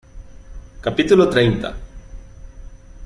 capítulo 0.81 1.29
treinta. 1.29 1.77